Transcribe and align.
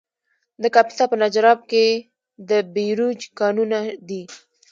د 0.61 0.63
کاپیسا 0.75 1.03
په 1.09 1.15
نجراب 1.23 1.59
کې 1.71 1.85
د 2.49 2.51
بیروج 2.73 3.19
کانونه 3.39 3.79
دي. 4.07 4.23